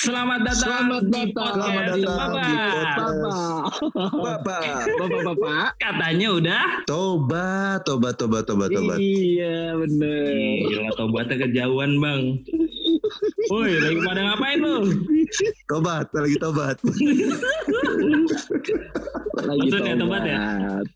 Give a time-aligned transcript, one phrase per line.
[0.00, 0.56] Selamat datang
[0.88, 1.28] Selamat di datang.
[1.36, 2.72] podcast Selamat datang di Bapak.
[2.80, 3.04] podcast.
[4.16, 4.62] Bapak.
[4.96, 5.66] Bapak-bapak.
[5.76, 6.64] Katanya udah.
[6.88, 8.96] Tobat, tobat, tobat, tobat, tobat.
[8.96, 10.32] Iya bener.
[10.72, 12.22] Gila tobatnya kejauhan bang.
[13.52, 14.76] Woi lagi pada ngapain lu?
[15.68, 16.76] Tobat, lagi tobat.
[19.36, 20.40] Lagi Maksudnya tobat ya?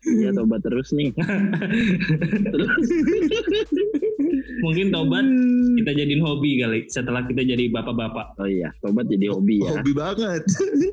[0.01, 1.13] Iya tobat terus nih.
[2.49, 2.73] terus.
[4.63, 5.27] Mungkin tobat
[5.75, 8.39] kita jadiin hobi kali setelah kita jadi bapak-bapak.
[8.39, 9.71] Oh iya, tobat jadi hobi ya.
[9.79, 10.43] Hobi banget.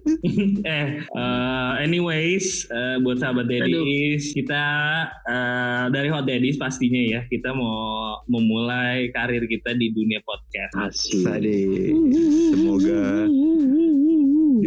[0.67, 4.65] eh, eh, anyways, eh, buat sahabat Dedis, kita
[5.27, 10.75] eh, dari Hot Dedis pastinya ya, kita mau memulai karir kita di dunia podcast.
[10.79, 11.27] Asik.
[11.27, 11.61] Tadi
[12.55, 13.27] semoga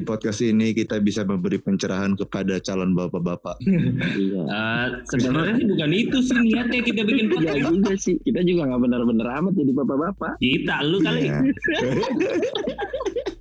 [0.05, 3.57] podcast ini kita bisa memberi pencerahan kepada calon bapak-bapak.
[4.15, 4.41] Iya.
[4.47, 7.67] Eh, sebenarnya sih bukan itu sih niatnya kita bikin Iya podcast.
[7.73, 8.15] juga sih.
[8.21, 10.33] Kita juga nggak bener-bener amat jadi bapak-bapak.
[10.39, 11.27] Kita, lu kali.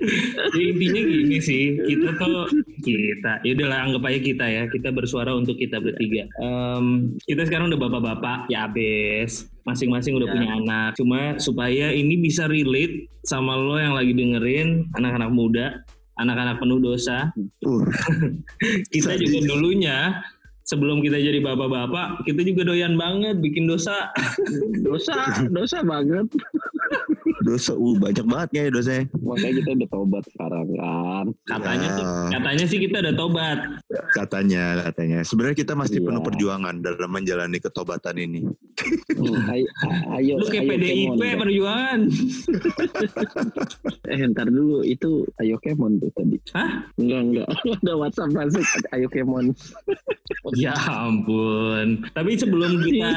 [0.00, 0.48] Iya.
[0.56, 2.48] Jadi intinya gini sih, kita tuh
[2.80, 6.24] kita, ya udahlah anggap aja kita ya, kita bersuara untuk kita bertiga.
[6.40, 10.34] Em, kita sekarang udah bapak-bapak, ya abis, masing-masing udah Ya.
[10.34, 10.90] punya anak.
[10.96, 15.66] Cuma supaya ini bisa relate sama lo yang lagi dengerin, anak-anak muda,
[16.16, 17.32] anak-anak penuh dosa.
[17.64, 17.84] Uh,
[18.92, 20.20] Kita juga dulunya
[20.62, 24.10] sebelum kita jadi bapak-bapak, kita juga doyan banget bikin dosa.
[24.80, 25.16] Dosa,
[25.48, 26.26] dosa banget.
[27.40, 29.04] dosa, uh, banyak banget ya dosanya.
[29.16, 31.26] Makanya kita udah tobat sekarang kan.
[31.46, 31.94] Katanya Ya.
[31.94, 33.58] sih, katanya sih kita udah tobat.
[34.12, 35.18] Katanya, katanya.
[35.22, 36.06] Sebenarnya kita masih Iya.
[36.06, 38.40] penuh perjuangan dalam menjalani ketobatan ini.
[39.46, 39.66] Ayo,
[40.12, 41.38] ayo, Lu kayak ayo PDIP Kemon.
[41.38, 42.00] perjuangan.
[44.06, 46.36] Eh ntar dulu itu Ayo Kemon tuh tadi.
[46.52, 46.84] Hah?
[46.96, 47.48] Enggak enggak.
[47.80, 49.54] Ada WhatsApp masuk Ayo Kemon.
[50.58, 50.74] Ya
[51.06, 52.02] ampun.
[52.14, 53.12] Tapi sebelum kita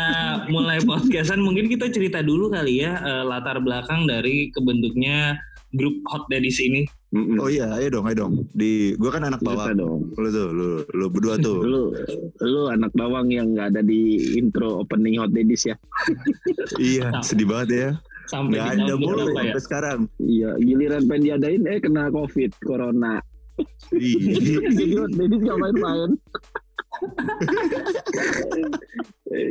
[0.50, 5.40] mulai podcastan, mungkin kita cerita dulu kali ya eh, latar belakang dari kebentuknya
[5.74, 6.86] grup Hot Daddies ini.
[7.14, 7.38] Mm-mm.
[7.38, 8.34] Oh iya, ayo dong, ayo dong.
[8.58, 9.78] Di, gua kan anak Bisa bawang.
[9.78, 10.00] dong.
[10.18, 10.68] Lu tuh, lu,
[10.98, 11.62] lu berdua tuh.
[11.62, 11.82] Lu
[12.42, 15.76] lu anak bawang yang nggak ada di intro opening Hot Daddies ya.
[16.82, 17.90] iya, sedih banget ya.
[18.24, 19.36] Sampai Gak ada mulu ya?
[19.36, 20.00] sampai sekarang.
[20.18, 23.20] Iya, giliran pengen diadain eh kena Covid, Corona.
[23.94, 24.18] Ih,
[24.80, 26.12] Jadi Hot Daddies nggak main-main.
[29.34, 29.50] Eh,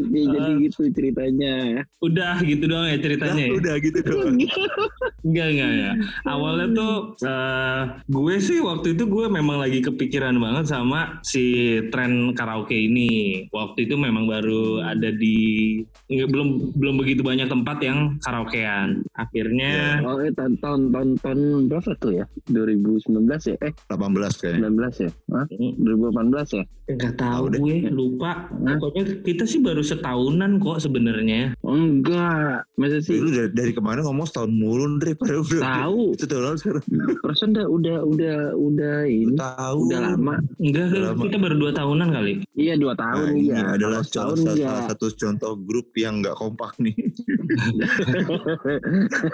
[0.00, 1.84] Oke, jadi gitu ceritanya.
[2.00, 3.52] Udah gitu doang ya ceritanya ya?
[3.60, 4.36] udah gitu doang.
[5.28, 5.92] Enggak, enggak ya.
[6.24, 6.94] Awalnya tuh
[7.26, 13.44] eh, gue sih waktu itu gue memang lagi kepikiran banget sama si tren karaoke ini.
[13.52, 19.04] Waktu itu memang baru ada di belum belum begitu banyak tempat yang karaokean.
[19.12, 21.38] Akhirnya Oh, eh, tahun, tahun, tahun, tahun
[21.68, 22.24] berapa tuh ya?
[22.48, 23.56] 2019 ya?
[23.60, 24.72] Eh, 18 kayaknya.
[24.72, 25.10] 19 ya?
[25.36, 25.46] Hah?
[25.52, 26.64] 2018 ya?
[26.88, 27.58] Nggak tahu deh.
[27.58, 28.48] gue lupa.
[28.48, 28.74] Hah?
[28.74, 31.52] Pokoknya kita sih baru setahunan kok sebenarnya.
[31.60, 32.64] Oh, enggak.
[32.74, 33.14] Masa sih?
[33.14, 36.00] Lu dari, dari kemarin ngomong setahun mulu Dre padahal udah Tahu.
[36.16, 36.82] itu tahun lalu sekarang
[37.18, 39.34] Perasaan udah, udah, udah, udah ini.
[39.34, 40.34] tahu Udah lama.
[40.56, 41.22] Enggak, Udah lama.
[41.22, 42.32] kita baru dua tahunan kali.
[42.54, 43.58] Iya, dua Nah, tahun ini iya.
[43.70, 44.80] adalah Kalau salah, setahun salah enggak.
[44.88, 46.94] satu contoh grup yang nggak kompak nih.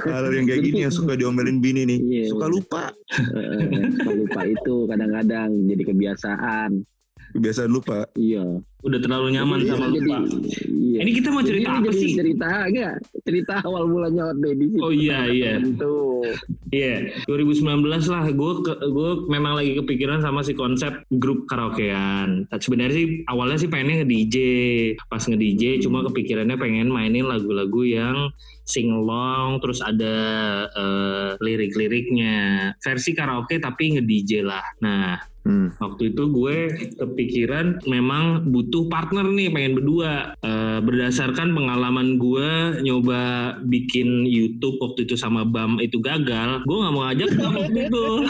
[0.05, 2.83] Kalau yang kayak gini yang suka diomelin bini nih, Iya, suka lupa,
[3.15, 6.71] Eh, suka lupa itu kadang-kadang jadi kebiasaan.
[7.35, 8.07] Kebiasaan lupa.
[8.15, 8.63] Iya.
[8.85, 10.17] Udah terlalu nyaman Jadi- sama jadi, lupa.
[10.71, 10.99] Iya.
[11.03, 12.13] Ini kita mau Jadi cerita ini apa jadi sih?
[12.15, 12.95] Cerita enggak?
[13.27, 14.79] Cerita awal mulanya Hot Daddy sih.
[14.79, 15.53] Oh iya, iya.
[15.59, 15.95] Itu.
[16.71, 16.95] Iya,
[17.27, 18.25] 2019 lah.
[18.31, 22.47] Gue gue memang lagi kepikiran sama si konsep grup karaokean.
[22.47, 24.37] Tapi Sebenarnya sih awalnya sih pengennya nge DJ.
[25.11, 28.31] Pas nge DJ cuma kepikirannya pengen mainin lagu-lagu yang
[28.65, 30.17] sing along terus ada
[30.71, 32.71] eh, lirik-liriknya.
[32.79, 34.65] Versi karaoke tapi nge DJ lah.
[34.79, 35.69] Nah, Hmm.
[35.77, 36.57] waktu itu gue
[36.97, 42.49] kepikiran memang butuh partner nih pengen berdua Eh, berdasarkan pengalaman gue
[42.83, 43.23] nyoba
[43.63, 48.05] bikin YouTube waktu itu sama Bam itu gagal gue nggak mau ngajak Bam waktu itu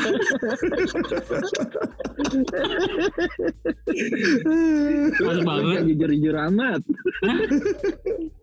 [5.16, 6.80] pas banget jujur-jujur amat.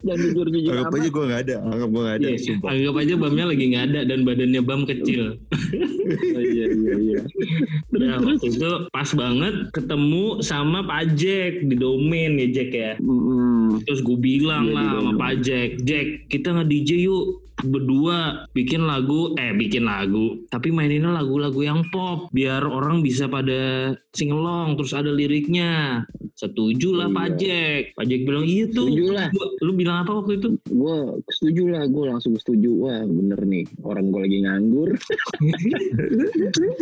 [0.02, 0.98] Jangan jujur-jujur Anggap amat.
[0.98, 2.68] aja gue nggak ada, anggap gue nggak ada, Iya, sumpah.
[2.72, 5.24] anggap aja Bamnya lagi nggak ada dan badannya Bam kecil
[6.12, 7.22] Oh, iya, iya, iya.
[7.94, 13.82] nah waktu itu pas banget ketemu sama Pak Jack di domain ya Jack ya Mm-mm.
[13.90, 15.18] Terus gue bilang Iya, lah di sama domain.
[15.18, 17.26] Pak Jack, Jack kita nge DJ yuk
[17.62, 23.94] berdua bikin lagu, eh bikin lagu, tapi maininnya lagu-lagu yang pop biar orang bisa pada
[24.14, 26.02] singelong terus ada liriknya.
[26.42, 27.16] Setuju lah Iya.
[27.16, 27.82] Pak Jack.
[27.94, 28.86] Pak Jack bilang iya tuh.
[28.88, 29.28] Setuju lah.
[29.30, 30.48] Gua- Lu bilang apa waktu itu?
[30.64, 30.96] gue
[31.30, 34.90] setuju lah gue langsung setuju wah bener nih orang gue lagi nganggur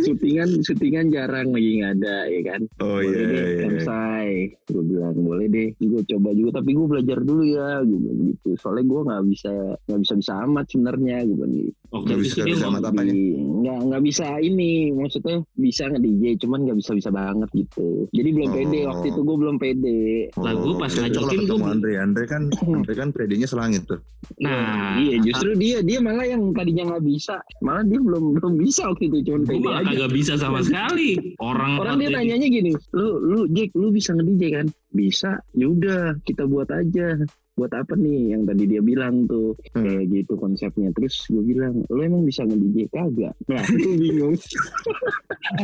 [0.00, 3.60] syutingan syutingan jarang lagi nggak ada ya kan Oh boleh iya, deh iya.
[3.60, 4.28] selesai
[4.66, 8.48] gue bilang boleh deh gue coba juga tapi gue belajar dulu ya gue bilang gitu
[8.56, 9.52] soalnya gue nggak bisa
[9.82, 13.12] nggak bisa bisa amat sebenarnya gue bilang gitu Nggak itu bisa- bisa amat apanya?
[13.34, 18.28] Nggak nggak bisa ini maksudnya bisa nge DJ cuman nggak bisa bisa banget gitu jadi
[18.30, 18.54] belum Oh.
[18.56, 20.28] pede waktu itu gue belum pede.
[20.36, 22.42] Lah, gua pas ngajakin gua- Andre, Andre kan,
[22.76, 23.98] Andre kan PD-nya selangit tuh.
[24.38, 27.40] Nah, iya justru dia dia malah yang tadinya nggak bisa.
[27.58, 29.90] Malah dia belum belum bisa waktu itu cuman gue pede malah aja.
[29.90, 31.34] kagak bisa sama sekali.
[31.40, 35.40] Orang orang dia nanyanya gini lu lu Jack lu bisa nge DJ kan bisa.
[35.54, 37.16] Yaudah kita buat aja.
[37.58, 38.34] Buat apa nih?
[38.36, 39.58] Yang tadi dia bilang tuh.
[39.74, 39.84] Hmm.
[39.84, 40.90] kayak gitu konsepnya.
[40.96, 43.34] Terus gue bilang lu emang bisa nge DJ kagak.
[43.48, 44.36] Nah gue bingung.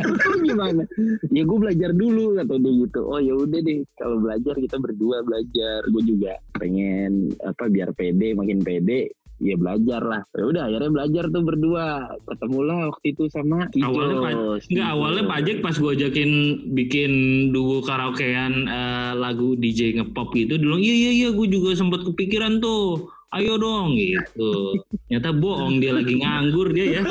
[0.05, 0.83] Lu gimana?
[1.31, 3.01] Ya gue belajar dulu kata dia gitu.
[3.07, 3.79] Oh ya udah deh.
[3.97, 5.79] Kalau belajar kita berdua belajar.
[5.89, 11.23] Gue juga pengen apa biar pede makin pede ya belajar lah ya udah akhirnya belajar
[11.29, 11.85] tuh berdua
[12.25, 16.31] ketemulah waktu itu sama Kijo Awalnya Pak- Enggak awalnya Pak Jack pas gue ajakin
[16.73, 17.11] bikin
[17.53, 22.57] duo karaokean eh, lagu DJ ngepop gitu dulu iya iya iya gue juga sempat kepikiran
[22.57, 24.73] tuh ayo dong gitu
[25.05, 27.01] ternyata bohong dia lagi nganggur dia ya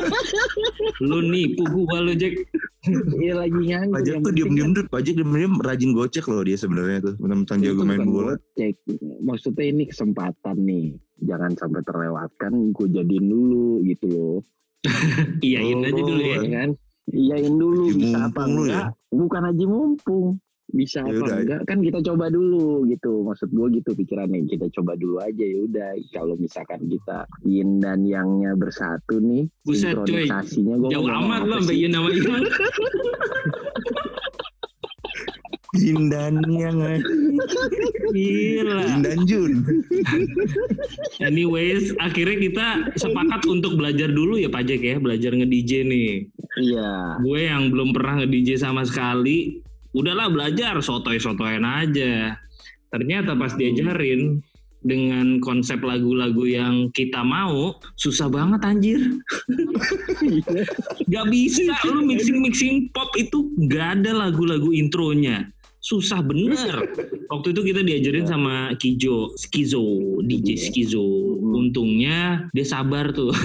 [1.07, 2.41] lu nipu gua lu Jack
[3.19, 3.99] Iya lagi nganggur.
[3.99, 7.15] Pajak yang tuh diem-diem kan tuh, Pajak diem-diem rajin gocek loh dia sebenarnya tuh.
[7.19, 8.39] Mentang itu jago main bola.
[8.39, 8.79] gocek.
[9.27, 10.95] Maksudnya ini kesempatan nih.
[11.19, 12.53] Jangan sampai terlewatkan.
[12.71, 14.37] Gue jadiin dulu gitu loh.
[15.43, 16.71] iyain aja dulu ya Ya kan?
[17.07, 18.47] Iyain dulu Haji bisa apa ya?
[18.47, 18.87] enggak?
[19.09, 20.29] Bukan haji mumpung.
[20.67, 21.37] Bisa Ya apa udah.
[21.41, 21.61] enggak?
[21.65, 23.23] Kan kita coba dulu gitu.
[23.23, 24.45] Maksud gue gitu pikirannya.
[24.45, 25.91] Kita coba dulu aja ya udah.
[26.11, 31.87] Kalau misalkan kita yin dan yangnya bersatu nih, Buset, sinkronisasinya gue jauh amat lo sampai
[31.87, 32.43] nama Ian
[35.77, 36.79] Jindan yang
[38.13, 38.81] gila.
[38.89, 39.53] Jindan Jun.
[41.21, 44.97] anyways akhirnya kita sepakat untuk belajar dulu ya Pak Jack ya.
[44.97, 46.13] Belajar nge-DJ nih.
[46.57, 47.21] Iya.
[47.21, 49.61] gue yang belum pernah nge-DJ sama sekali
[49.93, 52.37] udahlah belajar sotoy-sotoyan aja.
[52.89, 54.41] Ternyata pas diajarin
[54.87, 59.01] dengan konsep lagu-lagu yang kita mau susah banget anjir.
[61.13, 65.49] Gak bisa lu mixing-mixing pop itu gak ada lagu-lagu intronya
[65.87, 66.75] susah bener.
[67.33, 71.07] Waktu itu kita diajarin sama Kijo Skizo DJ Skizo.
[71.39, 73.31] Untungnya dia sabar tuh.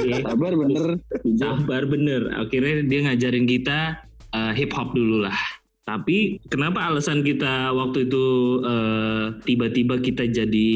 [0.00, 0.24] Iya.
[0.24, 0.96] Sabar bener.
[1.36, 2.32] sabar bener.
[2.40, 4.00] Akhirnya dia ngajarin kita
[4.32, 5.36] uh, hip hop dulu lah.
[5.84, 8.24] Tapi kenapa alasan kita waktu itu
[8.64, 10.70] uh, tiba-tiba kita jadi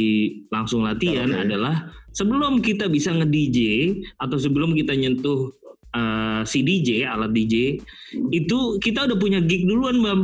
[0.53, 1.41] langsung latihan Oke.
[1.49, 3.61] adalah sebelum kita bisa nge-DJ
[4.21, 5.57] atau sebelum kita nyentuh
[5.97, 7.81] uh, si DJ alat DJ
[8.33, 10.21] itu kita udah punya gig duluan bam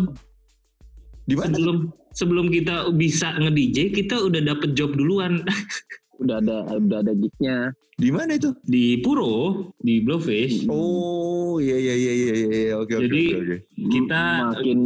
[1.28, 1.52] Di mana?
[1.52, 1.76] sebelum
[2.10, 5.44] sebelum kita bisa nge-DJ kita udah dapet job duluan
[6.18, 7.70] Udah ada udah ada gignya.
[7.94, 8.50] Di mana itu?
[8.66, 13.56] di Puro di Blowfish Oh iya iya iya iya iya oke oke Jadi, oke, oke.
[13.90, 14.78] kita makin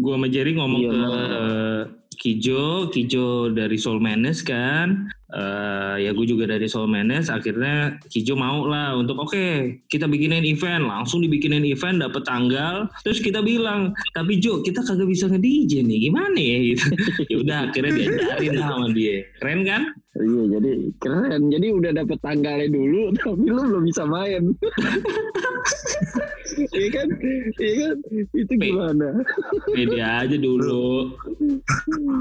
[0.00, 1.80] gua sama Jerry ngomong Iya, ke eh,
[2.18, 7.28] Kijo, Kijo dari Soul Menace kan, Eh, ya gue juga dari Soul Menace.
[7.28, 12.88] Akhirnya Kijo mau lah untuk oke kita bikinin event, langsung dibikinin event, dapet tanggal.
[13.04, 16.58] Terus kita bilang, tapi Jo kita kagak bisa nge DJ nih, gimana ya?
[16.72, 16.86] Gitu.
[17.28, 19.82] ya udah akhirnya diajarin lah sama dia, keren kan?
[20.18, 21.42] iya jadi keren.
[21.52, 24.42] Jadi udah dapet tanggalnya dulu tapi lu belum bisa main.
[26.58, 27.08] Iya kan?
[27.60, 27.96] Iya kan?
[28.34, 29.08] Itu gimana?
[29.70, 31.14] Pede aja dulu.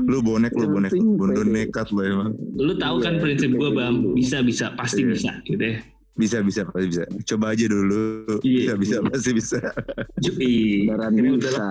[0.06, 1.50] Lu bonek lu bonek bondo pede.
[1.50, 2.32] nekat lu emang.
[2.54, 4.14] Lu tahu kan Iya, prinsip gue bang, dulu.
[4.14, 5.10] bisa bisa pasti Iya.
[5.10, 5.78] bisa gitu ya.
[6.14, 7.04] Bisa bisa pasti bisa.
[7.28, 8.06] Coba aja dulu.
[8.42, 8.74] Iya.
[8.74, 9.60] Bisa bisa pasti bisa.
[10.26, 11.62] Beneran akhirnya bisa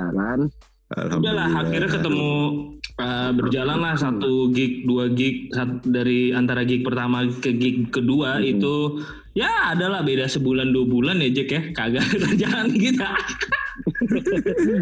[1.19, 1.49] udahlah.
[1.59, 2.31] akhirnya ketemu
[2.97, 8.39] uh, berjalan lah satu gig, dua gig sat- dari antara gig pertama ke gig kedua
[8.39, 8.47] Hmm.
[8.49, 8.75] itu
[9.35, 13.11] ya adalah beda sebulan dua bulan ya Jack ya kagak kerjaan kita.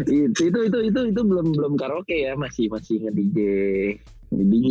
[0.05, 3.37] itu itu itu itu itu belum belum karaoke ya masih masih nge DJ
[4.43, 4.69] DJ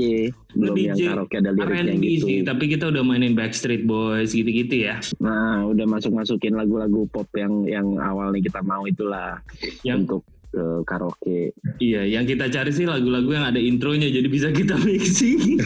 [0.52, 4.84] belum yang Nge-DJ karaoke ada liriknya gitu sih, tapi kita udah mainin Backstreet Boys gitu-gitu
[4.84, 5.00] ya.
[5.16, 9.40] nah udah masuk masukin lagu-lagu pop yang yang awal nih kita mau itulah
[9.82, 11.40] Yang untuk eh, karaoke
[11.78, 15.58] iya, yang kita cari sih lagu-lagu yang ada intronya jadi bisa kita mixing.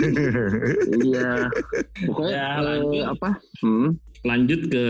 [1.05, 1.49] iya
[2.07, 3.05] pokoknya Ya, eh, lanjut.
[3.09, 3.90] apa hmm?
[4.26, 4.87] Lanjut ke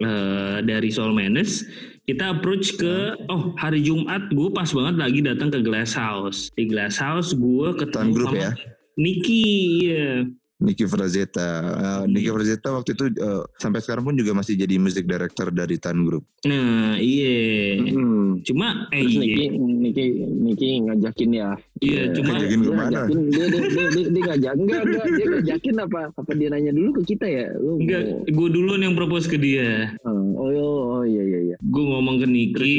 [0.00, 1.68] eh, dari Soul Menace
[2.08, 6.48] kita approach ke oh hari Jumat gue pas banget lagi datang ke Glass House.
[6.56, 8.50] Di Glass House gue ketemu grup sama ya?
[8.96, 9.44] Niki
[9.84, 10.24] iya
[10.58, 11.48] Nicky Frazetta.
[11.62, 15.78] Uh, Nicky Frazetta waktu itu uh, sampai sekarang pun juga masih jadi music director dari
[15.78, 16.26] Tan Group.
[16.42, 17.78] Nah, iya.
[17.78, 18.42] Hmm.
[18.42, 19.22] Cuma eh Terus iya.
[19.22, 21.50] Niki, Niki, Niki ngajakin ya.
[21.78, 23.00] Iya, cuma Ngajakin ke mana?
[23.06, 26.72] ngajakin dia dia dia, dia, dia ngajak enggak enggak dia ngajakin apa apa dia nanya
[26.74, 29.94] dulu ke kita ya lu enggak mau- gue duluan yang propose ke dia.
[30.02, 32.78] Hmm, oh, oh, oh iya iya iya Gue ngomong ke Niki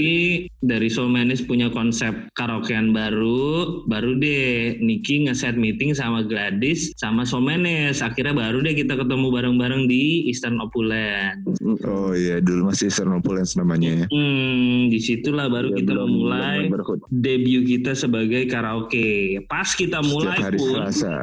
[0.59, 7.24] dari Soul Manis punya konsep karaokean baru, baru deh Niki nge-set meeting sama Gladys sama
[7.24, 7.68] Soul Manis.
[7.99, 11.45] Akhirnya baru deh kita ketemu bareng-bareng di Eastern Opulent.
[11.83, 14.07] Oh iya, dulu masih Opulence namanya ya.
[14.07, 19.39] Hmm, di situlah baru Dia kita belum- memulai belum debut kita sebagai karaoke.
[19.45, 21.15] Pas kita Setiap mulai hari pun, Selasa.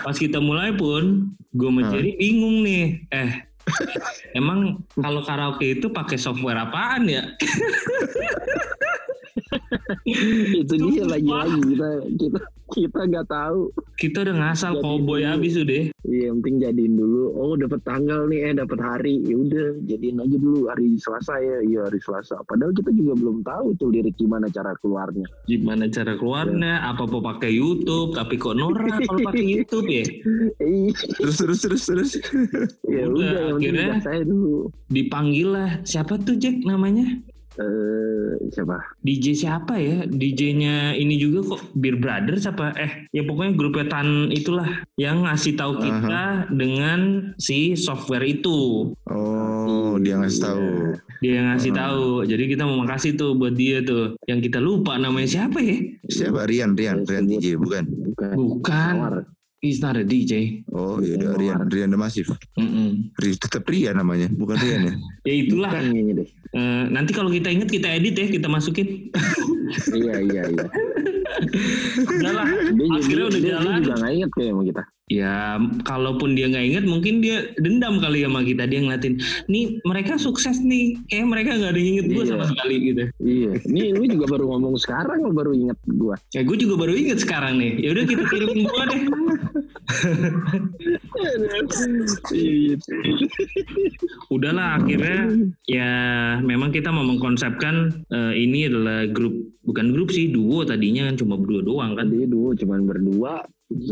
[0.00, 1.04] pas kita mulai pun,
[1.50, 1.90] gue Hah?
[1.90, 3.06] Jerry bingung nih.
[3.08, 3.30] Eh,
[4.32, 7.24] emang kalau karaoke itu pakai software apaan ya?
[10.60, 15.20] itu dia lagi-lagi kita kita kita nggak tahu Kita udah ngasal dulu.
[15.20, 15.92] habis udah.
[16.02, 20.18] iya yang penting jadiin dulu oh dapat tanggal nih eh dapat hari ya udah jadiin
[20.18, 24.16] aja dulu hari Selasa ya iya hari Selasa padahal kita juga belum tahu tuh lirik
[24.16, 26.72] gimana cara keluarnya Gimana cara keluarnya?
[26.84, 28.12] Apa apa pakai YouTube?
[28.12, 30.04] Tapi kok norak kalau pakai YouTube ya?
[30.58, 32.10] Iya, Terus terus terus terus.
[32.82, 35.70] ya Udah, udah akhirnya- saya dulu Dipanggil lah.
[35.82, 37.04] Siapa tuh Jack namanya?
[37.54, 40.02] Eh siapa DJ siapa ya?
[40.04, 42.74] DJ-nya ini juga kok Beer Brothers apa?
[42.74, 48.90] Eh, ya pokoknya grupnya Tan itulah yang ngasih tahu kita dengan si software itu.
[49.06, 50.66] Oh, dia ngasih tahu.
[51.20, 51.80] Dia yang ngasih Hmm.
[51.80, 52.04] tahu.
[52.26, 54.18] Jadi kita mau makasih tuh buat dia tuh.
[54.24, 55.78] Yang kita lupa namanya siapa ya?
[56.04, 56.74] Siapa Rian?
[56.74, 57.84] Rian, Rian DJ bukan?
[57.86, 58.94] bukan Bukan.
[59.64, 60.60] He's not a DJ.
[60.68, 61.58] Oh iya, Rian Rian.
[61.64, 62.28] Rian The Massive.
[62.60, 63.16] Mm-mm.
[63.16, 64.94] Ri, tetap Rian namanya, bukan Rian ya?
[65.28, 65.72] Ya itulah.
[65.72, 66.20] bukan
[66.54, 69.10] kayaknya Eh, nanti kalau kita inget kita edit ya, kita masukin.
[69.90, 70.66] iya iya iya
[72.14, 72.46] Udah lah.
[72.94, 73.74] Akhirnya udah jalan.
[73.74, 74.82] dia juga nggak inget kayak sama kita
[75.12, 78.64] Ya, kalaupun dia nggak inget, mungkin dia dendam kali sama kita.
[78.64, 79.20] Dia ngeliatin,
[79.52, 80.96] nih mereka sukses nih.
[81.12, 82.32] Kayak mereka nggak ada yang inget gue Iya.
[82.32, 83.04] sama sekali gitu.
[83.20, 86.96] iya ini lu juga baru ngomong sekarang lu baru inget gua Ya gue juga baru
[86.96, 87.84] inget sekarang nih.
[87.84, 89.02] Ya udah kita kirimin bunga deh.
[94.34, 95.20] Udahlah akhirnya
[95.68, 95.90] ya
[96.40, 101.36] memang kita mau mengkonsepkan eh, ini adalah grup bukan grup sih duo tadinya kan cuma
[101.36, 102.08] berdua doang kan.
[102.08, 103.44] tadi dulu cuman berdua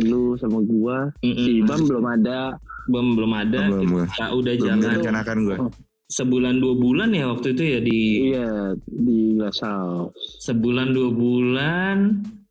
[0.03, 1.43] lu sama gua Mm-mm.
[1.43, 3.61] si Bam belum ada belum belum ada.
[3.71, 4.09] Belum, belum.
[4.11, 5.57] Kita udah Belum jalan direncanakan gue.
[6.13, 8.51] sebulan dua bulan ya waktu itu ya di iya
[8.85, 10.11] di Lasal
[10.43, 11.97] sebulan dua bulan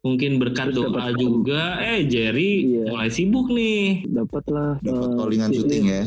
[0.01, 1.77] mungkin berkat Terus doa juga.
[1.81, 2.89] Eh Jerry iya.
[2.89, 4.05] mulai sibuk nih.
[4.09, 6.03] Dapatlah dapat uh, eh, syuting ya.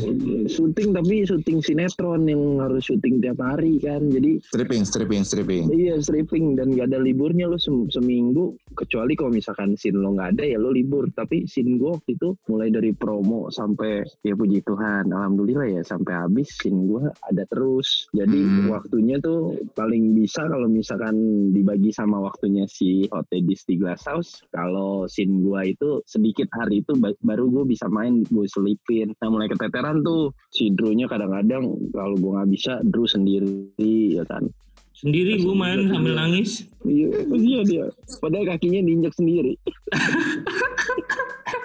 [0.51, 4.03] Syuting tapi syuting sinetron yang harus syuting tiap hari kan.
[4.11, 5.71] Jadi stripping stripping stripping.
[5.71, 6.59] Iya stripping.
[6.59, 8.59] Dan gak ada liburnya lo seminggu.
[8.75, 11.07] Kecuali kalau misalkan scene lo nggak ada ya lo libur.
[11.15, 16.13] Tapi scene gue waktu itu mulai dari promo sampai ya puji Tuhan alhamdulillah ya sampai
[16.27, 18.11] habis scene gue ada terus.
[18.11, 18.67] Jadi hmm.
[18.75, 21.15] waktunya tuh paling bisa kalau misalkan
[21.55, 26.97] dibagi sama waktunya si Hot di 3 Glasshouse kalau scene gua itu sedikit hari itu
[27.21, 29.13] baru gua bisa main gue selipin.
[29.21, 33.69] Nah mulai keteteran tuh si Drew-nya kadang-kadang kalau gua nggak bisa Drew sendiri
[34.17, 34.49] ya kan.
[34.97, 36.65] Sendiri gua main sambil nangis.
[36.81, 37.85] Iya dia dia.
[38.17, 39.53] Padahal kakinya diinjak sendiri.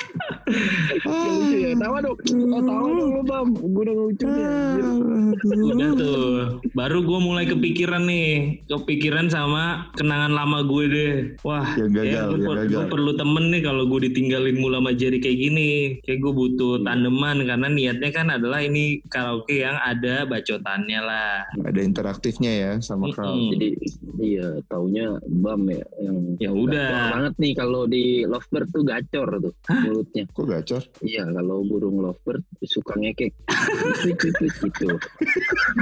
[1.00, 1.72] Ya, lucu ya.
[1.74, 2.16] Tawa dong.
[2.48, 3.48] Oh, tawa dong lo, Bam.
[3.52, 4.48] Gue udah ngelucunya.
[4.50, 4.86] anjir.
[5.40, 6.32] udah tuh
[6.70, 8.30] baru gue mulai kepikiran nih
[8.66, 9.62] kepikiran sama
[9.94, 12.70] kenangan lama gue deh wah Yang gagal, kayak gue, yang per- gagal.
[12.70, 15.70] gue perlu temen nih kalau gue ditinggalin mula sama Jerry kayak gini
[16.02, 21.30] kayak gue butuh tandeman karena niatnya kan adalah ini karaoke yang ada bacotannya lah
[21.62, 23.32] Ada interaktifnya ya sama crowd.
[23.32, 23.50] Mm-mm.
[23.50, 23.68] Jadi
[24.20, 29.52] iya, taunya Bam ya yang ya udah banget nih kalau di lovebird tuh gacor tuh
[29.78, 30.24] mulutnya.
[30.40, 30.80] Kok gacor?
[31.04, 33.36] Iya, kalau burung lovebird suka ngekek.
[34.08, 34.88] gitu.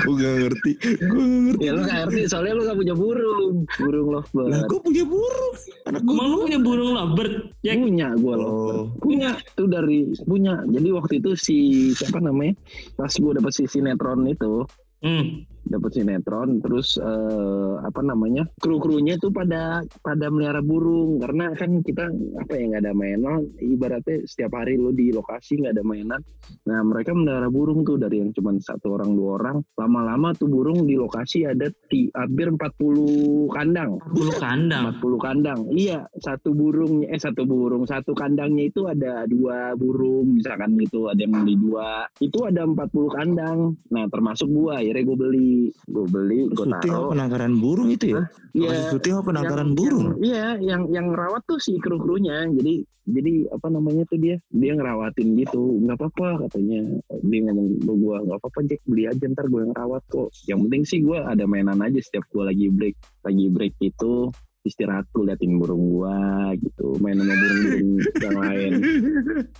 [0.03, 0.73] Gue gak ngerti.
[0.99, 1.63] Gue gak ngerti.
[1.63, 3.55] Ya lu gak ngerti soalnya lu gak punya burung.
[3.79, 4.67] Burung Lah lovebird.
[4.67, 5.55] gue punya burung.
[5.87, 6.11] Anak gue.
[6.11, 8.43] Emang lu punya burung lovebird ya punya gue Oh.
[8.43, 11.57] lovebird punya tuh dari punya jadi waktu itu si
[11.95, 12.59] siapa namanya
[12.95, 14.67] pas gue dapet si sinetron itu
[15.05, 15.47] hmm.
[15.69, 21.81] Dapat sinetron terus eh, apa namanya kru krunya tuh pada pada melihara burung karena kan
[21.81, 22.11] kita
[22.41, 26.21] apa ya nggak ada mainan ibaratnya setiap hari lo di lokasi nggak ada mainan
[26.67, 30.85] nah mereka melihara burung tuh dari yang cuma satu orang dua orang lama-lama tuh burung
[30.85, 35.61] di lokasi ada ti, hampir 40 kandang bulu kandang 40 kandang.
[35.71, 41.21] Iya, satu burung eh satu burung, satu kandangnya itu ada dua burung misalkan gitu, ada
[41.21, 42.09] yang beli dua.
[42.19, 43.59] Itu ada 40 kandang.
[43.93, 45.58] Nah, termasuk gua, akhirnya gue beli.
[45.59, 48.23] Beli gue beli gue apa taruh penangkaran burung itu ya?
[48.55, 50.07] Iya, syuting apa penangkaran yang- burung?
[50.07, 52.47] yang- Iya, yang yang rawat tuh si kru krunya.
[52.49, 55.81] Jadi jadi apa namanya tuh dia dia ngerawatin gitu.
[55.81, 56.81] nggak apa-apa katanya.
[57.25, 60.29] Dia ngomong ke gua nggak apa-apa Jack beli aja ntar gue yang rawat kok.
[60.45, 64.29] Yang penting sih gua ada mainan aja setiap gua lagi break lagi break itu
[64.61, 66.19] istirahat gue liatin burung gua
[66.55, 67.89] gitu main sama burung-burung
[68.25, 68.73] yang lain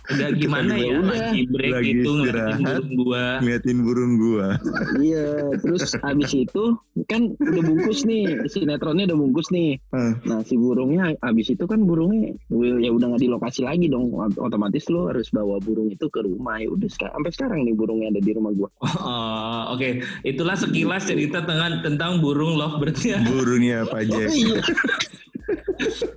[0.09, 1.07] Udah gimana ya Udah.
[1.09, 3.25] lagi break Lagi itu ngeliatin burung gua.
[3.39, 4.47] Ngeliatin burung gua.
[5.01, 5.27] iya
[5.57, 6.63] terus abis itu
[7.05, 10.13] kan udah bungkus nih sinetronnya udah bungkus nih Ah.
[10.21, 12.35] Nah si burungnya abis itu kan burungnya
[12.77, 16.19] ya udah nggak di lokasi lagi dong Ot- otomatis lo harus bawa burung itu ke
[16.19, 21.05] rumah ya udah sampai sekarang nih burungnya ada di rumah gua Oh, Oke, itulah sekilas
[21.05, 23.17] cerita tentang tentang burung lovebird ya.
[23.23, 24.29] Burungnya Pak Jack.
[24.29, 24.59] iya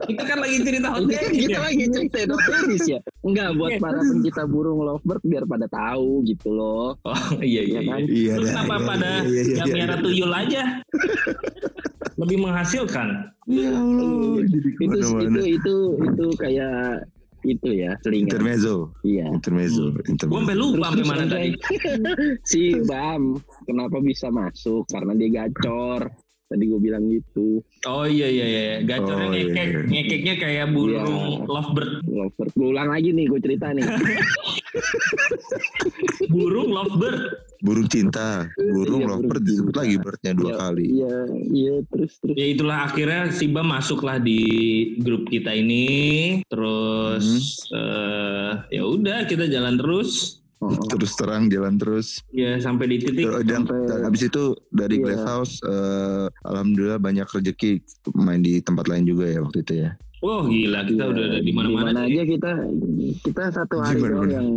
[0.05, 1.59] Kita kan lagi cerita hot kita, ya.
[1.65, 6.53] lagi cerita dong tenis ya enggak buat para pencinta burung lovebird biar pada tahu gitu
[6.53, 7.81] loh Oh iya iya.
[7.81, 8.01] Iya kan?
[8.05, 8.12] iya.
[8.12, 10.03] Iya Terus kenapa iya, pada iya, iya, yang iya, miara iya.
[10.05, 10.62] tuyul aja?
[12.21, 13.09] Lebih menghasilkan.
[13.49, 15.39] Ya Allah, itu itu ke mana-mana.
[15.43, 16.77] itu itu kayak
[17.43, 20.39] itu ya selingan Intermezzo, iya intermezzo, Gue intermezzo.
[20.39, 21.51] sampai lupa sampai mana tadi.
[22.51, 23.35] si Bam
[23.67, 26.07] kenapa bisa masuk karena dia gacor
[26.52, 28.62] tadi gue bilang gitu Oh iya iya iya.
[28.80, 29.80] Gacornya Oh, iya, ngekek, iya.
[29.88, 31.42] ngekeknya kayak burung Iya.
[31.44, 31.92] lovebird.
[32.04, 33.82] Lovebird gue ulang lagi nih gue cerita nih
[36.28, 37.23] Burung lovebird.
[37.59, 39.80] Burung cinta, burung Iya, lovebird burung disebut cinta.
[39.80, 40.85] lagi birdnya dua Iya, kali.
[40.88, 41.16] iya
[41.49, 44.40] iya terus terus Ya itulah akhirnya Siba masuklah di
[44.99, 45.87] grup kita ini.
[46.44, 47.26] Terus
[47.71, 50.41] eh, ya udah kita jalan terus.
[50.62, 50.71] Oh.
[50.95, 52.23] Terus terang jalan terus.
[52.31, 55.02] Ya sampai di titik Terus, Dan, Sampai- dan habis itu dari Iya.
[55.02, 57.83] Glass House, eh, alhamdulillah banyak rezeki
[58.14, 59.90] main di tempat lain juga ya waktu itu ya.
[60.23, 62.00] Oh gila kita Iya, udah ada di mana-mana.
[62.00, 62.50] Aja kita
[63.21, 64.33] kita satu hari Gimana, doang gimana?
[64.33, 64.49] yang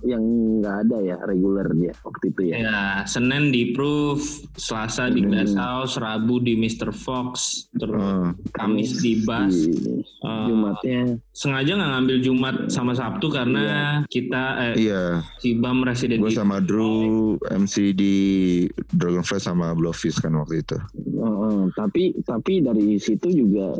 [0.00, 0.24] yang
[0.58, 2.54] nggak ada ya reguler dia waktu itu ya.
[2.58, 4.18] Ya, Senin di Proof,
[4.52, 5.30] Selasa di Hmm.
[5.30, 6.90] Glass House, Rabu di Mr.
[6.90, 7.30] Fox,
[7.72, 9.54] terus Oh, Kamis di Bas.
[9.54, 9.70] Di
[10.18, 13.64] Eh, Jumatnya sengaja nggak ngambil Jumat sama Sabtu karena
[14.04, 15.02] kita eh, iya,
[15.38, 18.14] si Bam residen gue di sama Drew MC di
[18.88, 20.74] Dragonfly sama Blowfish kan waktu itu.
[21.16, 21.70] Oh.
[21.70, 23.74] tapi tapi dari situ juga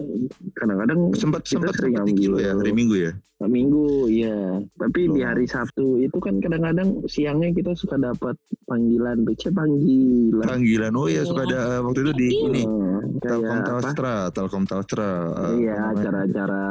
[0.55, 3.13] kadang-kadang Sempat sempat di kilo ambil ya hari Minggu ya.
[3.39, 4.35] minggu ya
[4.75, 5.25] tapi di Oh.
[5.25, 8.35] hari Sabtu itu kan kadang-kadang siangnya kita suka dapat
[8.67, 14.15] panggilan BC panggilan Panggilan oh ya suka ada waktu itu di ini Oh, Telkom Telstra,
[14.29, 15.11] Telkom Telstra.
[15.55, 16.63] eh, iya acara-acara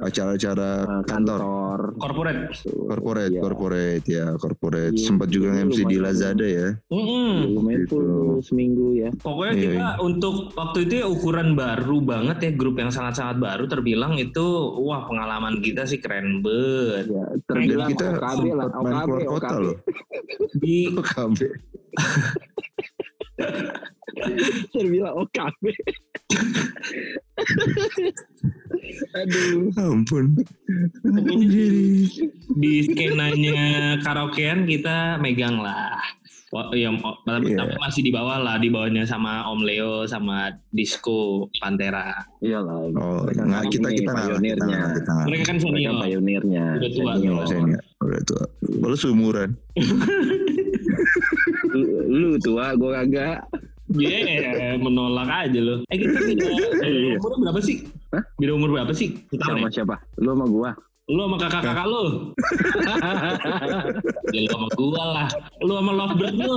[0.00, 2.42] acara-acara eh, kantor kantor corporate.
[2.66, 3.40] corporate Iya.
[3.40, 5.96] corporate ya corporate Iya, sempat juga MC di.
[5.98, 8.10] Lazada ya lumayan full Gitu.
[8.10, 12.74] tuh seminggu ya Pokoknya Iya, kita untuk waktu itu ya ukuran baru banget ya grup
[12.76, 14.42] yang sangat-sangat baru terbilang itu
[14.82, 17.14] wah pengalaman kita sih keren banget.
[17.14, 19.78] Ya terbilang kita OKB lah sempat main OKB keluar kota OKB loh.
[20.58, 21.38] Di OKB
[24.74, 25.62] terbilang OKB
[29.14, 29.70] aduh.
[29.78, 30.42] Ampun ampun.
[31.06, 32.10] Jadi
[32.58, 36.02] di skenanya karaokean kita megang lah.
[36.48, 37.60] Wah, ya, oh, tapi Iya.
[37.60, 42.24] tapi masih di bawah lah, di bawahnya sama Om Leo sama Disco Pantera.
[42.40, 45.56] iyalah oh mereka nggak kan kita kita nggak kita pionirnya nggak kita nggak Mereka kan
[45.56, 45.96] mereka senior.
[46.02, 47.12] pionirnya Udah tua.
[47.44, 47.44] Senior.
[47.44, 48.44] Ini udah tua
[48.78, 49.50] baru seumuran
[51.68, 51.84] lu,
[52.18, 53.38] lu tua gue kagak
[53.88, 55.80] Yeah, menolak aja lo.
[55.88, 56.44] Eh kita beda,
[56.76, 57.88] beda umur berapa sih?
[58.12, 58.20] Hah?
[58.36, 59.16] Beda umur berapa sih?
[59.24, 59.80] Kita sama ya?
[59.80, 60.70] siapa lu sama gua
[61.08, 62.04] Lu sama kakak-kakak lu.
[64.34, 65.26] ya lu sama gua lah.
[65.58, 66.54] Lu sama lovebird lu.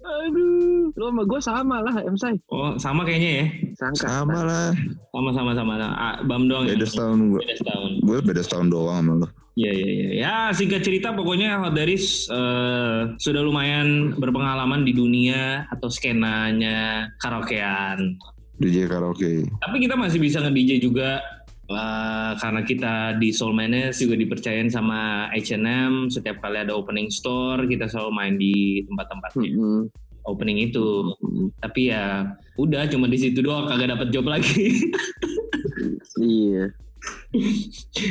[0.00, 3.44] aduh lu sama gua sama lah Emsai Oh, sama kayaknya ya.
[3.74, 4.68] sangka sama lah
[5.08, 5.72] Sama-sama sama.
[5.80, 7.90] Ah, Bam doang beda yang setahun gue beda setahun.
[8.00, 10.08] gue beda setahun doang sama lo Iya iya iya.
[10.14, 18.14] Ya singkat cerita pokoknya Hot Daris eh, sudah lumayan berpengalaman di dunia atau skenanya karaokean.
[18.56, 21.18] DJ karaoke Tapi kita masih bisa nge-DJ juga
[21.70, 27.64] eh, karena kita di Soul Menace juga dipercayain sama H&M setiap kali ada opening store
[27.70, 29.80] kita selalu main di tempat-tempatnya Mm-mm.
[30.26, 31.14] opening itu.
[31.22, 31.54] Mm-mm.
[31.62, 34.90] Tapi ya udah cuma di situ doang kagak dapat job lagi.
[36.20, 36.68] iya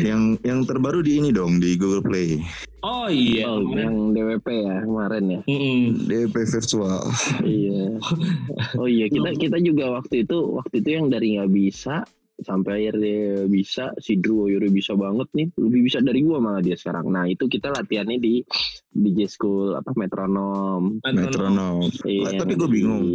[0.02, 2.41] yang yang terbaru di ini dong di Google Play
[2.82, 3.45] oh iya.
[3.45, 5.82] oh, yang DWP ya kemarin ya Mm-mm.
[6.10, 7.04] DP virtual
[7.45, 7.86] iya
[8.80, 12.02] oh iya kita kita juga waktu itu waktu itu yang dari nggak bisa
[12.41, 15.47] sampai akhirnya bisa si Drew Yuri bisa banget nih.
[15.56, 17.08] Lebih bisa dari gua malah dia sekarang.
[17.08, 18.41] Nah itu kita latihannya di
[18.89, 20.97] DJ School apa metronom.
[21.02, 21.86] Metronom.
[22.02, 23.06] Iya, tapi gue di- bingung.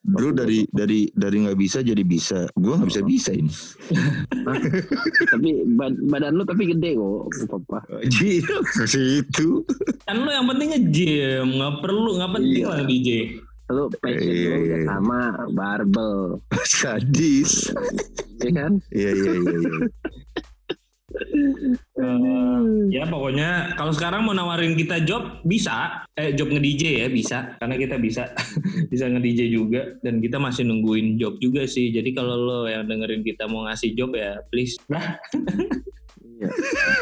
[0.00, 2.48] Drew dari dari dari nggak bisa jadi bisa.
[2.52, 3.52] Gue nggak bisa bisa ini.
[5.28, 7.78] Tapi bad- badan lu tapi gede kok papa.
[8.00, 9.60] Iya, ke situ.
[10.02, 12.72] Kan lo yang penting nge-gym, nggak perlu, nggak penting Iya.
[12.72, 13.08] lah DJ.
[13.70, 14.86] Lu passion Iya, lu iya, iya.
[14.90, 15.20] sama
[15.54, 17.70] barbel, Sadis.
[18.42, 18.72] ya kan?
[18.90, 19.58] Iya iya iya.
[19.62, 19.78] iya.
[21.98, 22.62] Eh,
[22.96, 27.74] ya pokoknya kalau sekarang mau nawarin kita job bisa, eh job nge-DJ ya bisa, karena
[27.78, 28.30] kita bisa
[28.92, 31.94] bisa nge-DJ juga dan kita masih nungguin job juga sih.
[31.94, 34.78] Jadi kalau lo yang dengerin kita mau ngasih job ya please.
[34.90, 35.18] Nah,
[36.40, 36.48] Iya.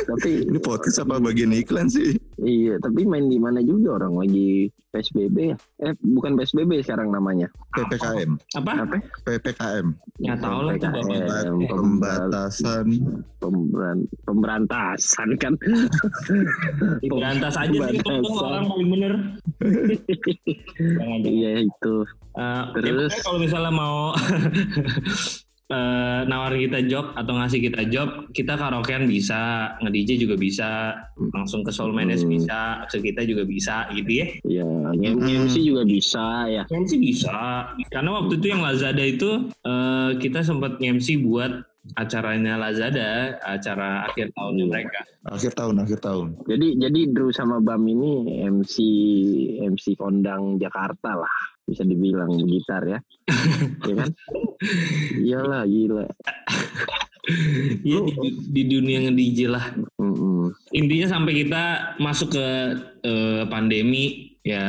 [0.04, 2.18] tapi Ini podcast apa bagian iklan sih?
[2.38, 5.56] iya, tapi main di mana juga orang lagi PSBB ya?
[5.80, 7.46] Eh, bukan PSBB sekarang namanya.
[7.72, 8.34] PPKM.
[8.56, 8.72] apa?
[8.82, 8.96] Apa?
[9.22, 9.86] PPKM.
[10.18, 10.74] Nggak tahu lah
[11.68, 12.86] Pembatasan.
[13.38, 15.54] pemberan- pemberantasan kan.
[17.12, 19.12] Berantas aja sih orang paling bener.
[21.28, 21.94] Iya itu.
[22.34, 23.10] Ya Terus?
[23.10, 24.14] pokoknya kalau misalnya mau
[25.68, 30.96] eh, nawarin kita job atau ngasih kita job, kita karaokean bisa, nge-DJ juga bisa,
[31.30, 32.32] langsung ke Soul Manage Hmm.
[32.32, 34.26] bisa, ke kita juga bisa gitu ya.
[34.48, 35.44] Ya, Hmm.
[35.44, 36.64] MC juga bisa ya.
[36.66, 37.68] MC bisa.
[37.88, 39.30] Karena waktu itu yang Lazada itu
[39.62, 41.52] eh, kita sempat MC buat
[41.94, 44.72] acaranya Lazada, acara akhir tahunnya Iya.
[44.72, 45.00] mereka.
[45.28, 46.26] Akhir tahun, akhir tahun.
[46.44, 48.74] Jadi jadi Drew sama Bam ini MC
[49.62, 52.98] MC kondang Jakarta lah bisa dibilang gitar ya.
[53.88, 54.10] ya kan?
[55.14, 56.06] Iyalah gila.
[57.84, 59.64] Iya di, di dunia nge-DJ lah.
[60.00, 60.48] Mm-mm.
[60.72, 61.64] intinya sampai kita
[62.00, 62.46] masuk ke
[63.04, 64.64] eh, pandemi ya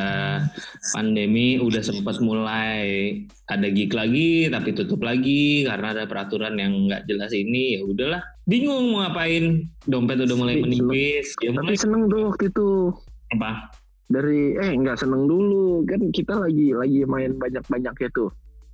[0.91, 3.23] pandemi udah sempat mulai.
[3.47, 8.21] Ada gig lagi tapi tutup lagi karena ada peraturan yang nggak jelas ini ya udahlah.
[8.43, 11.80] Bingung mau ngapain dompet udah mulai Tapi menipis ya Tapi mulai.
[11.80, 12.69] seneng tuh waktu itu.
[13.39, 13.52] Apa?
[14.10, 15.88] Dari eh nggak seneng dulu.
[15.88, 18.30] Kan kita lagi lagi main banyak-banyak ya tuh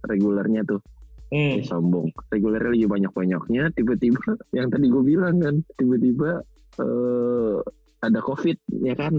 [0.10, 0.82] regulernya tuh
[1.26, 4.22] Hmm, sombong regulernya lagi banyak-banyaknya tiba-tiba
[4.58, 6.42] yang tadi gue bilang kan tiba-tiba
[6.78, 7.58] eh
[8.00, 9.18] ada covid ya kan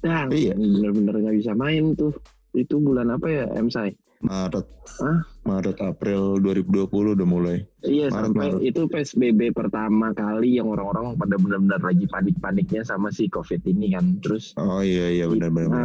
[0.00, 0.52] dan Iya.
[0.52, 2.12] bener-bener nggak bisa main tuh
[2.52, 4.64] itu bulan apa ya MSI Maret.
[4.96, 5.18] Hah?
[5.44, 7.68] Maret April 2020 udah mulai.
[7.82, 8.62] Iya Maret, sampai Maret.
[8.64, 14.16] itu PSBB pertama kali yang orang-orang pada benar-benar lagi panik-paniknya sama si COVID ini kan.
[14.24, 15.68] Terus Oh iya iya benar benar.
[15.68, 15.84] benar.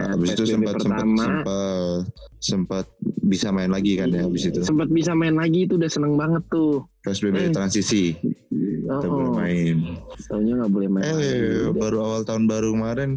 [0.00, 2.00] nah, Habis itu PSBB sempat sempat pertama sempat
[2.40, 2.86] sempat
[3.18, 4.60] bisa main lagi kan ya habis itu.
[4.60, 6.84] sempat bisa main lagi itu udah seneng banget tuh.
[7.00, 7.50] PSBB Eh.
[7.50, 8.14] transisi
[8.84, 9.76] Oh, kita boleh main.
[10.22, 11.02] taunya nggak boleh main.
[11.04, 11.26] lagi.
[11.26, 11.74] Eh Udah.
[11.74, 13.10] baru awal tahun baru kemarin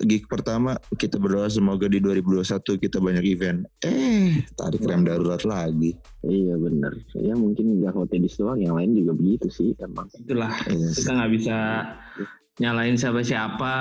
[0.00, 2.42] gig pertama kita berdoa semoga di 2021
[2.78, 3.62] kita banyak event.
[3.80, 5.94] Eh tarik rem darurat lagi.
[6.20, 6.98] Iya bener.
[7.14, 10.10] Ya mungkin nggak Hotedis doang, yang lain juga begitu sih emang.
[10.12, 10.88] itulah Iya.
[10.92, 11.56] kita nggak bisa
[12.56, 13.74] nyalain siapa-siapa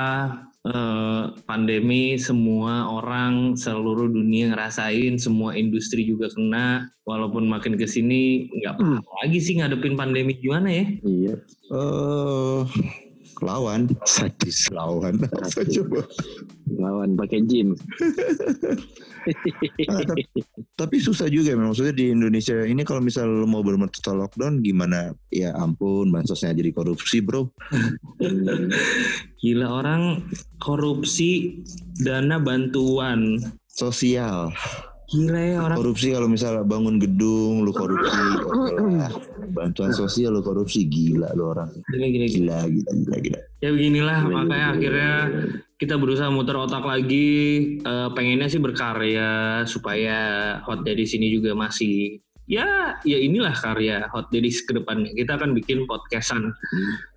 [0.67, 6.87] eh, pandemi semua orang seluruh dunia ngerasain semua industri juga kena.
[7.03, 10.39] Walaupun makin ke sini nggak apa lagi sih ngadepin pandemi.
[10.39, 10.85] Gimana ya?
[11.03, 11.35] Iya.
[11.71, 12.61] Eh
[13.43, 13.91] lawan.
[14.07, 15.19] Sadis lawan.
[15.27, 16.07] Apa coba?
[16.73, 17.75] Lawan pakai gym.
[19.87, 20.23] Ah, tapi,
[20.75, 25.15] tapi susah juga memang maksudnya di Indonesia ini kalau misal lo mau total lockdown gimana?
[25.31, 27.47] Ya ampun bansosnya jadi korupsi bro.
[29.39, 30.27] Gila orang
[30.59, 31.63] korupsi
[32.03, 33.39] dana bantuan.
[33.71, 34.51] Sosial
[35.13, 38.17] gila ya orang korupsi kalau misalnya bangun gedung lu korupsi
[39.53, 41.69] bantuan sosial lu korupsi gila lu orang.
[41.93, 42.57] Gila gila gila.
[42.65, 43.39] Gila gila gila, gila.
[43.61, 45.13] ya beginilah makanya akhirnya
[45.77, 47.29] kita berusaha muter otak lagi
[47.77, 50.19] eh, pengennya sih berkarya supaya
[50.65, 52.17] hot dari sini juga masih
[52.49, 55.13] ya ya inilah karya hot dari ke depannya.
[55.13, 56.49] Kita akan bikin podcastan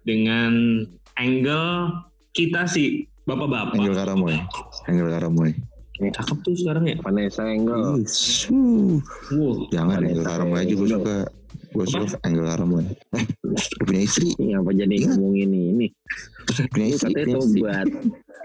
[0.05, 0.85] dengan
[1.17, 2.05] angle
[2.37, 3.81] kita sih bapak-bapak.
[3.81, 4.37] Anggel Karamoy.
[4.85, 5.53] Anggel Karamoy
[5.99, 7.81] cakep tuh sekarang ya Vanessa Engel.
[8.51, 9.01] Uh,
[9.33, 10.97] wow jangan Vanessa Karamoy aja gue Angel.
[11.01, 11.17] suka
[11.67, 13.25] gue suka Anggel Karamoy eh
[13.81, 15.07] punya istri Ini apa jadi Iya.
[15.13, 15.87] ngomongin ini?
[16.47, 17.87] Ini punya istri katanya tobat.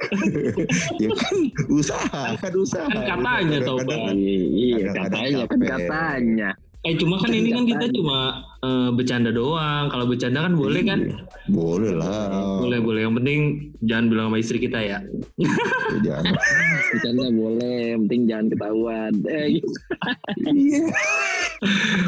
[1.04, 1.36] ya kan
[1.70, 4.00] usaha kan usaha Kan katanya tobat.
[4.16, 6.50] Iya Kadang-kadang katanya kan katanya.
[6.82, 9.86] Eh cuma kan ini kan kita cuma eh, bercanda doang.
[9.94, 11.00] Kalau bercanda kan boleh kan?
[11.46, 12.58] Boleh lah.
[12.58, 13.02] Boleh boleh.
[13.06, 13.39] Yang penting
[13.86, 14.98] jangan bilang sama istri kita ya.
[16.02, 16.34] Jangan
[16.91, 19.12] Bercanda boleh, yang penting jangan ketahuan.
[19.30, 19.70] Eh, gitu.
[20.52, 20.84] iya.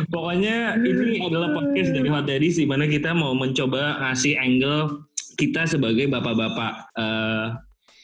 [0.10, 5.06] Pokoknya ini adalah podcast dari Hot Daddies di mana kita mau mencoba ngasih angle
[5.38, 7.48] kita sebagai bapak-bapak eh,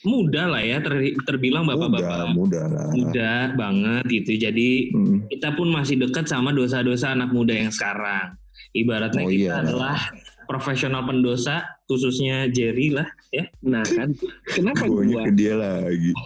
[0.01, 4.31] muda lah ya ter- terbilang bapak-bapak mudah lah muda banget gitu.
[4.39, 5.27] Jadi Hmm.
[5.27, 8.39] kita pun masih dekat sama dosa-dosa anak muda yang sekarang.
[8.71, 9.59] Ibaratnya Oh, kita iya.
[9.59, 9.97] adalah
[10.45, 13.45] profesional pendosa khususnya Jerry lah ya.
[13.61, 14.13] Nah kan,
[14.45, 15.25] kenapa gua?
[15.25, 16.11] ke dia lagi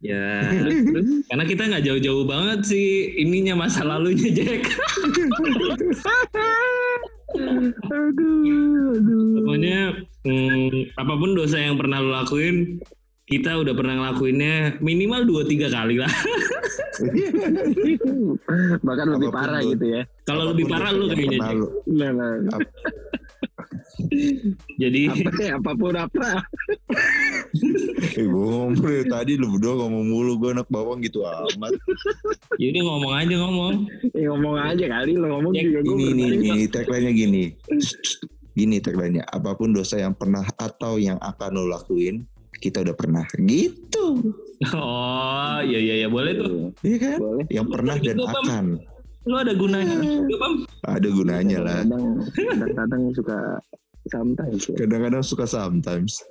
[0.00, 0.46] Ya
[1.26, 2.86] karena kita nggak jauh-jauh banget sih
[3.18, 4.70] ininya masa lalunya Jack.
[7.36, 9.22] Aduh, aduh.
[9.44, 9.78] Pokoknya
[10.26, 12.82] hmm, apa pun dosa yang pernah lo lakuin,
[13.30, 16.10] kita udah pernah ngelakuinnya minimal dua tiga kali lah.
[18.86, 19.70] Bahkan lebih Apa pun parah lu.
[19.74, 20.02] gitu ya.
[20.26, 21.38] Kalau lebih parah lu kayaknya.
[21.54, 21.66] Lu.
[21.94, 22.58] Nah, nah.
[24.80, 26.28] Jadi Apa ya, apa pun apa.
[28.16, 28.78] Eh, gue ngomong
[29.10, 31.72] tadi lu berdua ngomong mulu gue anak bawang gitu amat.
[32.62, 33.74] jadi ngomong aja ngomong.
[34.14, 37.44] Ya, ngomong aja kali lo ngomong Ya, juga gue Ini ini ini tagline-nya gini.
[38.54, 42.26] Gini tagline-nya, apa pun dosa yang pernah atau yang akan lo lakuin,
[42.58, 43.24] kita udah pernah.
[43.34, 44.34] Gitu.
[44.76, 46.52] Oh iya iya iya boleh tuh.
[46.84, 47.18] Iya kan?
[47.18, 47.44] Boleh.
[47.48, 48.64] Yang pernah dan Gitu, akan.
[49.24, 50.54] Lu ada gunanya juga bang.
[50.84, 51.80] Ada gunanya lah.
[51.84, 53.38] Kadang kadang suka
[54.08, 54.76] sometimes ya.
[54.86, 56.22] Kadang-kadang suka sometimes.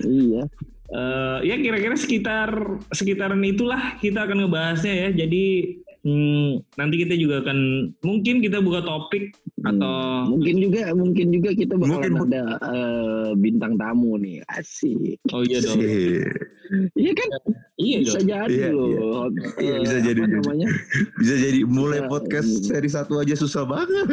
[0.00, 0.46] Iya.
[0.90, 2.50] Eh, ya kira-kira sekitar
[2.90, 5.08] sekitaran itulah kita akan ngebahasnya ya.
[5.26, 11.50] Jadi hmm, nanti kita juga akan mungkin kita buka topik atau Mungkin juga mungkin juga
[11.52, 14.40] kita bakalan Mungkin- ada eh, bintang tamu nih.
[14.46, 15.18] Asik.
[15.30, 15.78] oh iya dong.
[15.80, 16.28] Iya.
[16.94, 17.28] Iya kan?
[17.76, 18.26] Iya Bisa dong.
[18.26, 18.86] jadi Iya, loh.
[19.58, 20.20] Iya, Eh, bisa apa jadi.
[20.22, 20.68] namanya?
[21.18, 22.06] Bisa jadi mulai Iya.
[22.06, 24.06] podcast seri satu aja susah banget.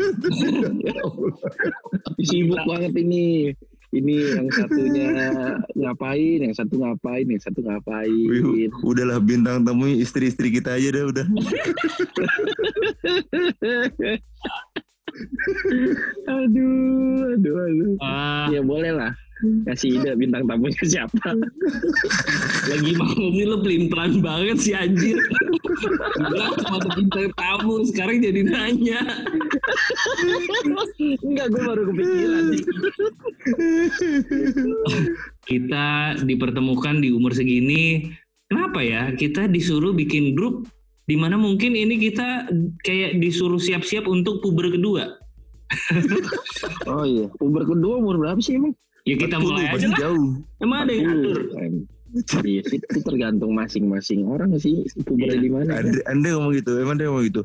[2.27, 3.53] Sibuk banget ini.
[3.87, 5.31] Ini yang satunya
[5.73, 8.27] ngapain, yang satu ngapain, yang satu ngapain.
[8.27, 11.23] Wih, udahlah bintang tamu istri-istri kita aja dah udah.
[16.37, 17.93] aduh, aduh, aduh.
[18.03, 19.13] Ah, Ya boleh lah.
[19.69, 21.29] Kasih ide bintang tamunya siapa.
[22.73, 25.13] lagi mau lu pelin pelan banget sih anjir.
[26.17, 29.01] Enggak cuma bintang tamu sekarang jadi nanya.
[31.21, 32.43] Enggak, gue baru kepikiran.
[32.49, 32.63] sih.
[35.45, 38.09] Kita dipertemukan di umur segini.
[38.49, 40.65] Kenapa ya kita disuruh bikin grup
[41.07, 42.51] di mana mungkin ini kita
[42.83, 45.15] kayak disuruh siap-siap untuk puber kedua.
[46.87, 48.71] Oh iya, Uber kedua umur berapa sih emang?
[49.03, 49.99] Ya kita Betul, mulai aja lah.
[49.99, 50.27] jauh.
[50.59, 51.37] Emang ada yang ngatur?
[52.43, 54.87] Iya, itu tergantung masing-masing orang sih.
[55.03, 55.43] Puber Iya.
[55.43, 55.83] di mana?
[55.83, 57.43] Anda, anda ngomong gitu, emang dia ngomong gitu.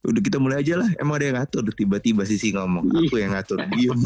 [0.00, 0.88] Udah kita mulai aja lah.
[0.96, 1.64] Emang ada yang ngatur.
[1.76, 3.60] Tiba-tiba Sisi ngomong, aku yang ngatur.
[3.76, 4.00] Diem.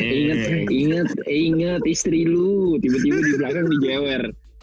[0.00, 0.38] ingat,
[0.72, 2.80] ingat, ingat istri lu.
[2.80, 4.22] Tiba-tiba di belakang dijewer.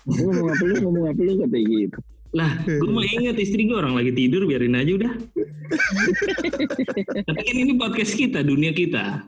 [0.09, 1.97] Lu ngomong apa lu, ngomong apa lu, kata gitu.
[2.31, 5.13] Lah, gue mau inget istri gue orang lagi tidur, biarin aja udah.
[7.27, 9.27] Tapi kan ini podcast kita, dunia kita.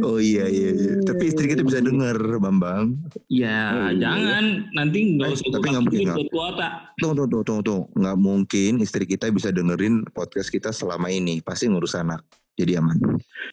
[0.00, 0.72] Oh iya iya.
[0.72, 0.92] iya.
[1.04, 2.96] Tapi istri kita bisa denger, Bambang.
[3.28, 4.00] Ya, Oh, iya.
[4.00, 4.44] jangan.
[4.72, 6.16] Nanti nggak Eh, usah tapi nggak mungkin, nggak.
[6.16, 6.68] buat kuota.
[6.96, 7.84] Tunggu, tunggu, tunggu, tunggu, tunggu.
[7.94, 11.44] Nggak mungkin istri kita bisa dengerin podcast kita selama ini.
[11.44, 12.24] Pasti ngurus anak.
[12.56, 12.96] Jadi aman.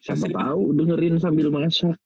[0.00, 1.96] Siapa tahu dengerin sambil masak,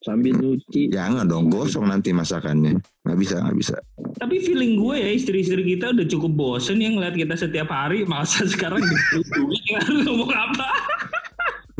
[0.00, 0.88] sambil nyuci.
[0.88, 2.80] Jangan dong, gosong nanti masakannya.
[3.04, 3.76] Nggak bisa, nggak bisa.
[4.16, 8.04] Tapi feeling gue ya istri-istri kita udah cukup bosen yang ngeliat kita setiap hari.
[8.08, 10.68] Masa sekarang harus ngomong apa?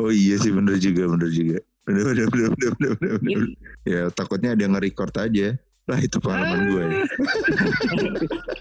[0.01, 1.57] Oh iya sih, bener juga, bener juga.
[1.85, 3.41] Bener, bener, bener, bener, bener, bener, bener.
[3.85, 5.57] Ya takutnya ada yang nge-record aja.
[5.89, 6.83] Lah itu pengalaman gue.
[6.85, 7.01] ya.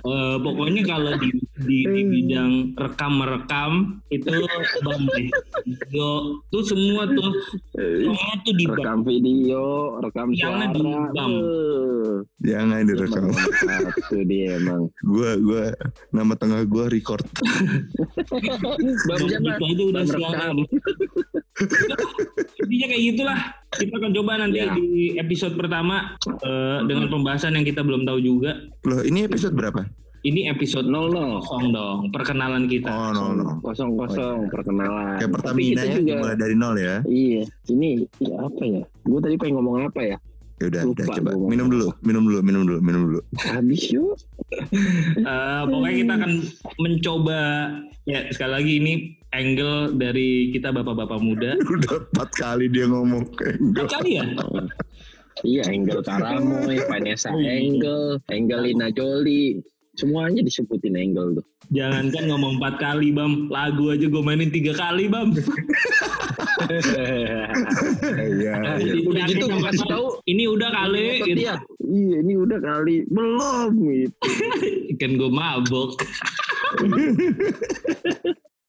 [0.00, 1.28] Eh, pokoknya kalau di,
[1.60, 3.72] di, di bidang rekam merekam
[4.08, 4.32] itu
[4.80, 5.28] bang deh.
[5.60, 6.08] video
[6.48, 7.28] tuh semua tuh
[7.76, 11.10] semua tuh di Rekam video, rekam Jangan suara.
[11.12, 11.30] dibam.
[11.36, 13.24] Eh, Jangan direkam.
[13.28, 14.88] Satu dia emang.
[15.04, 15.64] Gue, gue,
[16.10, 17.20] nama tengah gue record.
[19.04, 19.20] Bang
[19.68, 20.32] itu udah Bam siap.
[20.32, 20.56] rekam.
[23.70, 24.74] Kita akan coba nanti Ya.
[24.74, 28.66] di episode pertama eh, dengan pembahasan yang kita belum tahu juga.
[28.82, 29.86] Loh ini episode berapa?
[30.20, 31.40] Ini episode Nol nol.
[31.40, 32.92] kosong dong, perkenalan kita.
[32.92, 33.56] Oh no no.
[33.62, 35.16] Kosong kosong perkenalan.
[35.16, 36.12] Kayak Pertamina kita ya, juga.
[36.12, 36.94] dimulai dari nol ya.
[37.06, 38.82] Iya, ini ya apa ya?
[39.00, 40.16] Gue tadi pengen ngomong apa ya?
[40.60, 41.30] Ya udah, udah coba.
[41.32, 41.48] gua.
[41.48, 43.20] Minum dulu, minum dulu, minum dulu, minum dulu.
[43.40, 44.12] Habis yuk.
[45.16, 46.32] Eh, pokoknya kita akan
[46.76, 47.40] mencoba
[48.04, 48.92] ya sekali lagi ini
[49.30, 51.54] angle dari kita bapak-bapak muda.
[51.74, 53.86] Udah empat kali dia ngomong kayak enggak.
[53.90, 54.24] Kali ya?
[55.40, 57.64] Iya, Engel Karamoy, Vanessa Oh, iya.
[57.64, 59.64] Engel, Angelina Jolie.
[59.96, 61.44] Semuanya disebutin Engel tuh.
[61.70, 65.32] Jangankan ngomong empat kali bam, lagu aja gue mainin tiga kali bam.
[66.60, 67.48] Iya,
[68.20, 68.52] iya.
[69.00, 70.06] Udah gitu gue kasih tahu.
[70.28, 71.38] Ini udah kali, Ngotot gitu.
[71.40, 71.54] dia.
[71.80, 72.96] Iya, ini udah kali.
[73.08, 74.28] Belum gitu.
[75.00, 75.90] kan gue mabok.